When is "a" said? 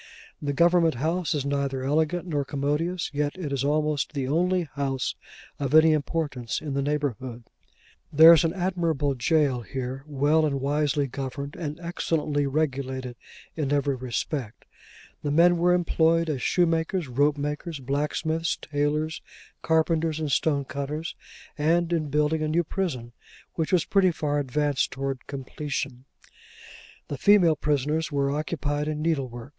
22.41-22.47